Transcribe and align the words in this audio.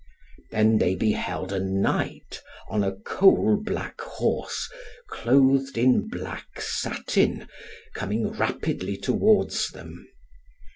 Then 0.49 0.79
they 0.79 0.95
beheld 0.95 1.53
a 1.53 1.59
Knight, 1.59 2.41
on 2.67 2.83
a 2.83 2.93
coal 2.95 3.61
black 3.63 4.01
horse, 4.01 4.67
clothed 5.11 5.77
in 5.77 6.07
black 6.07 6.59
satin, 6.59 7.47
coming 7.93 8.31
rapidly 8.31 8.97
towards 8.97 9.67
them. 9.69 10.07